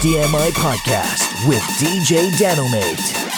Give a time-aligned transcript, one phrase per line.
[0.00, 3.29] HDMI podcast with DJ Danomate.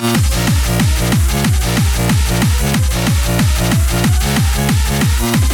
[0.00, 0.22] Thank
[5.42, 5.47] you.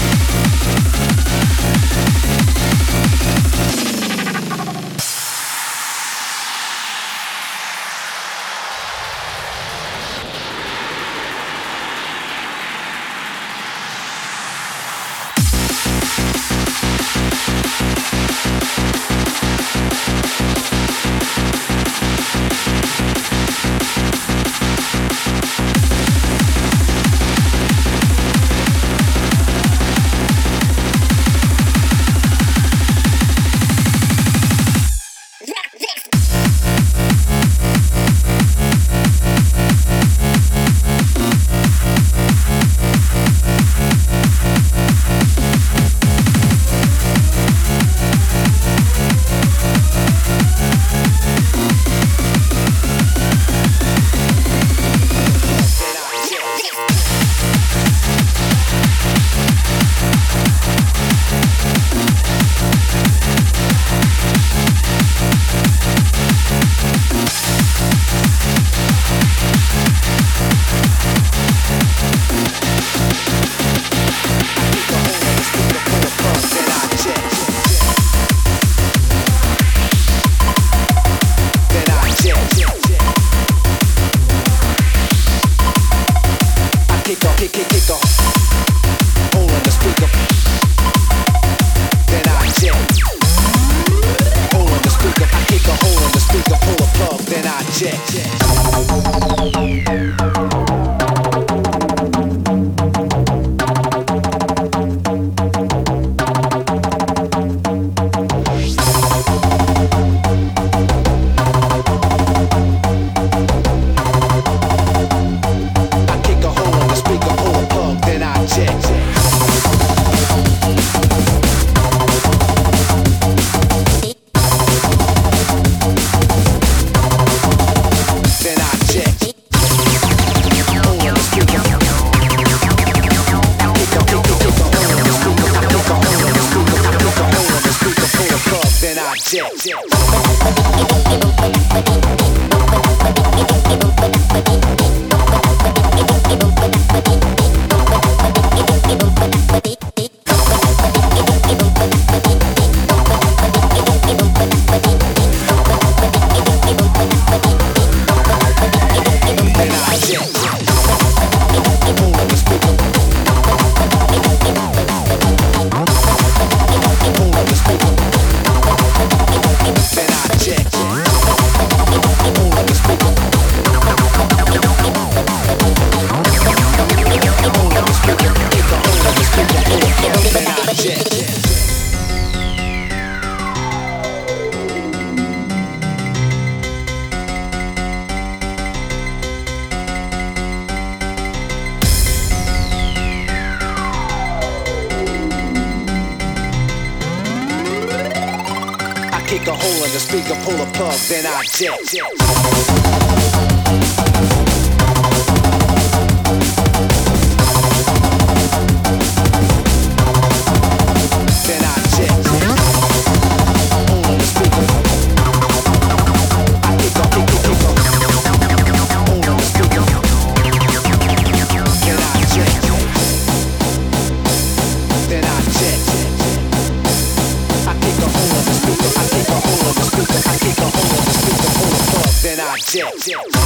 [232.74, 233.43] Then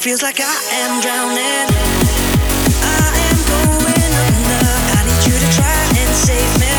[0.00, 1.68] feels like I am drowning.
[2.82, 4.64] I am going under.
[4.96, 6.72] I need you to try and save me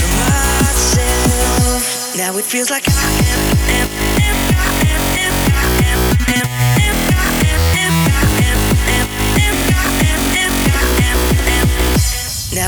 [0.00, 0.12] from
[0.58, 2.16] myself.
[2.16, 3.69] Now it feels like I am.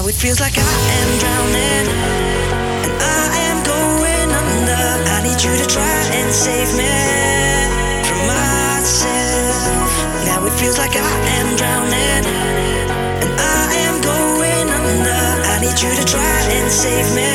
[0.03, 1.87] Now it feels like I am drowning
[2.83, 4.83] and I am going under.
[5.15, 6.91] I need you to try and save me
[8.03, 9.95] from myself.
[10.27, 11.07] Now it feels like I
[11.39, 12.27] am drowning
[13.23, 15.23] and I am going under.
[15.55, 17.31] I need you to try and save me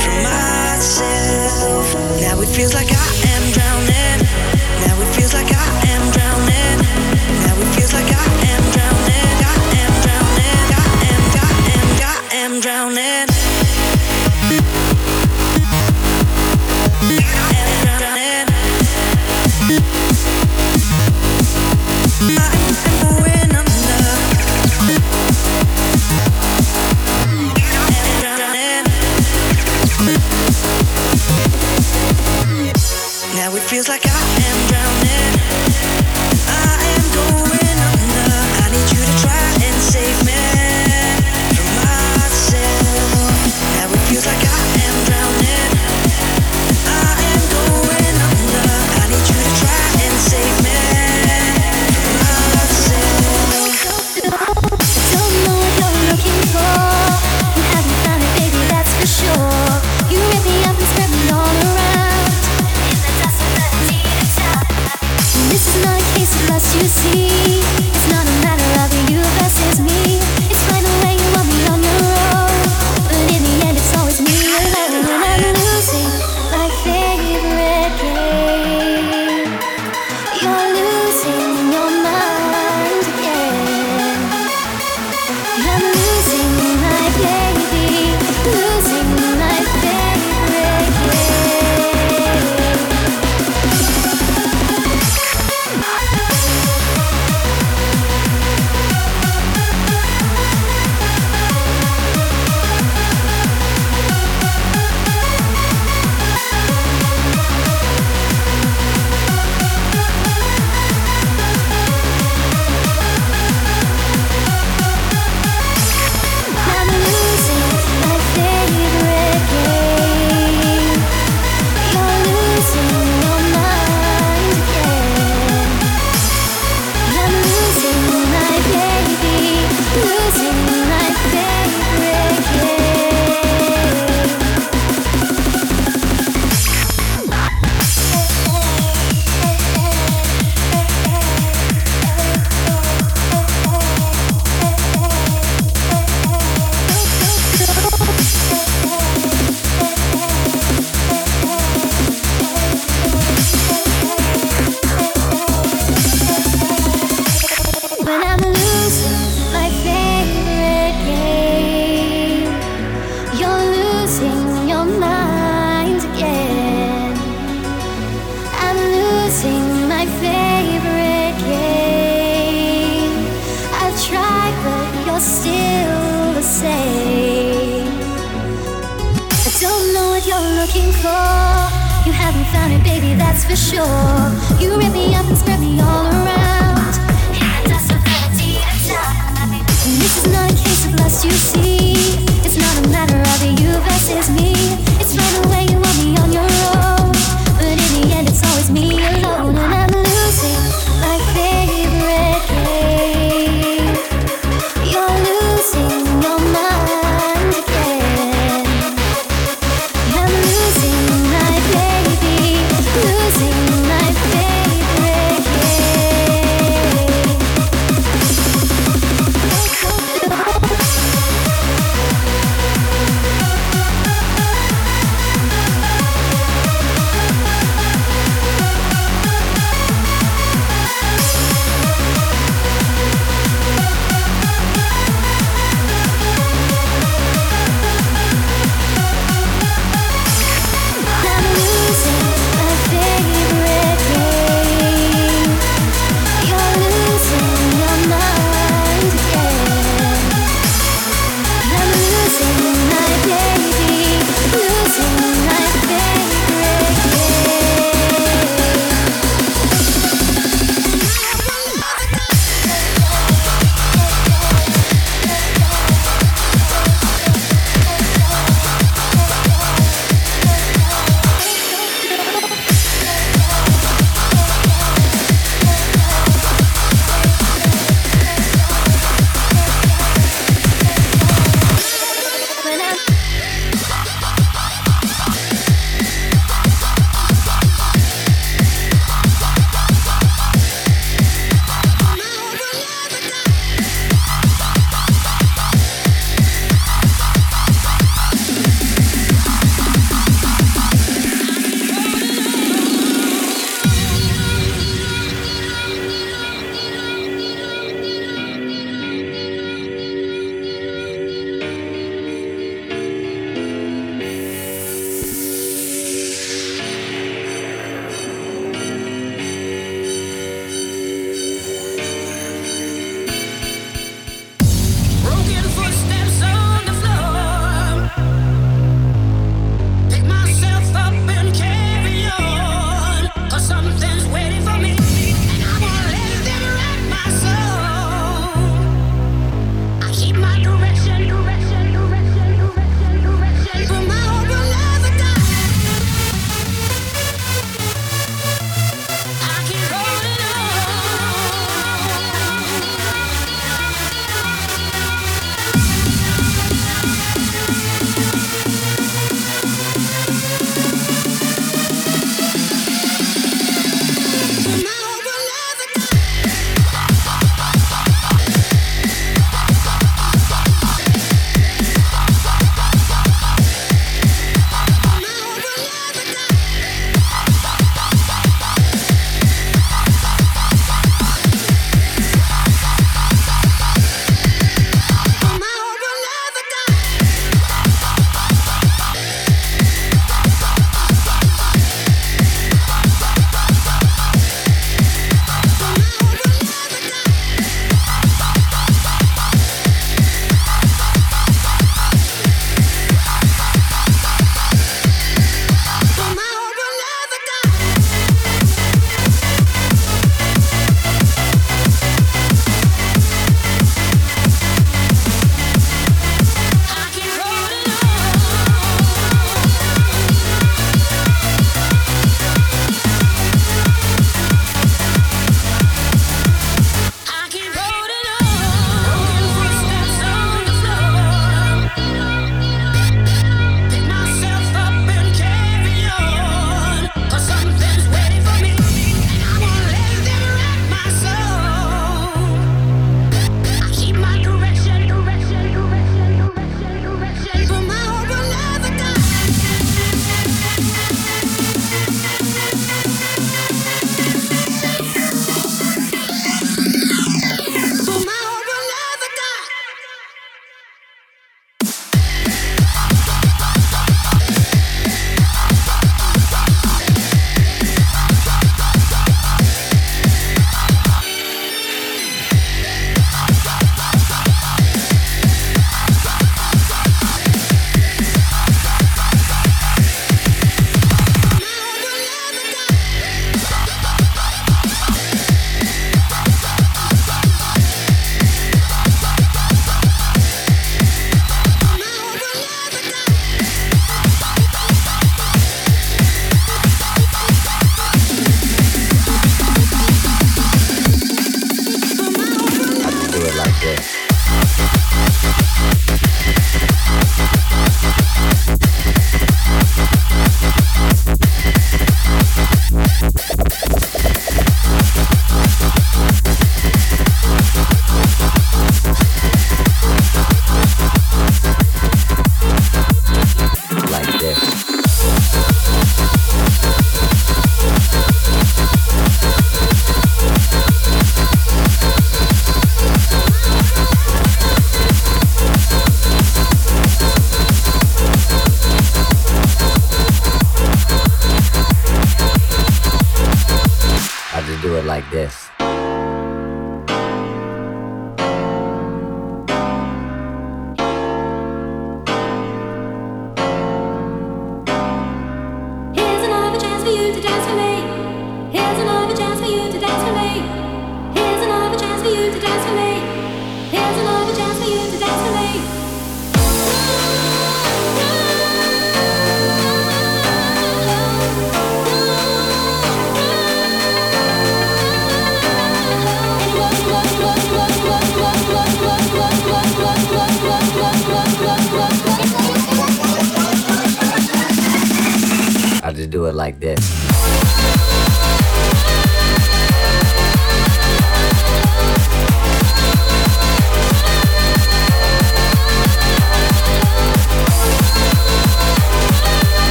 [0.00, 1.92] from myself.
[2.24, 3.49] Now it feels like I am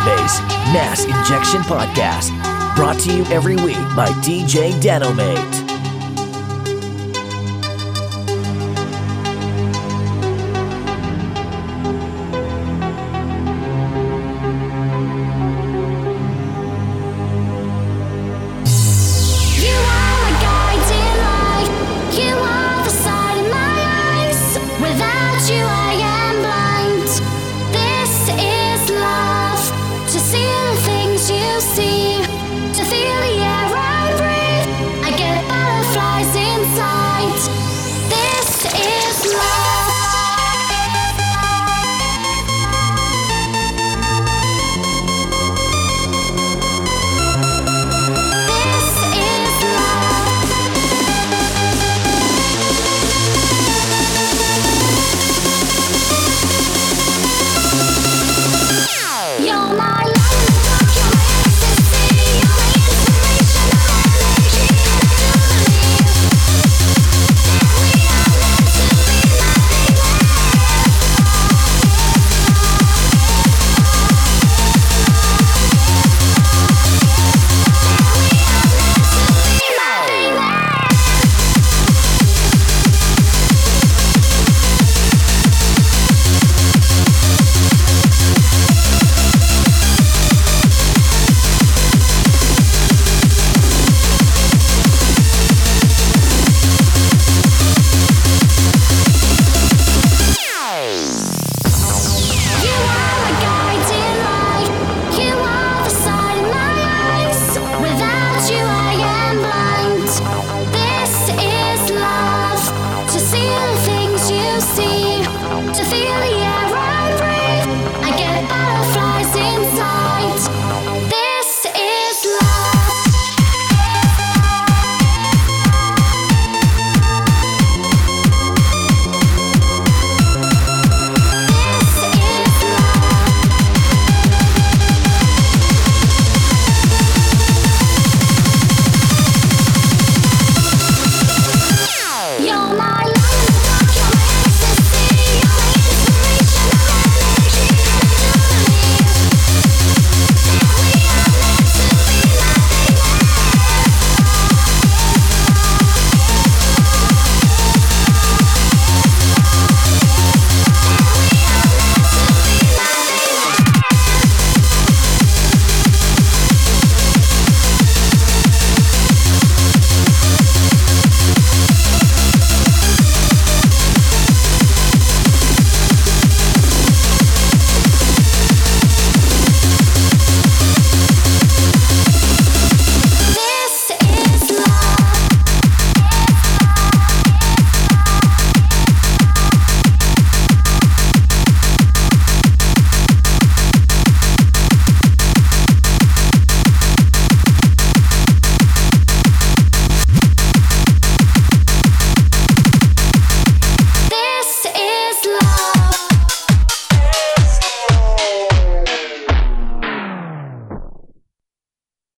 [0.00, 0.40] Database
[0.72, 2.30] Mass Injection Podcast.
[2.74, 5.59] Brought to you every week by DJ Danomate.